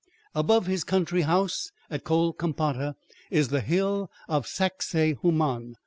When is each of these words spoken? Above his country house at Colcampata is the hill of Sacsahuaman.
Above 0.33 0.65
his 0.65 0.83
country 0.83 1.21
house 1.21 1.69
at 1.91 2.03
Colcampata 2.03 2.95
is 3.29 3.49
the 3.49 3.61
hill 3.61 4.09
of 4.27 4.47
Sacsahuaman. 4.47 5.75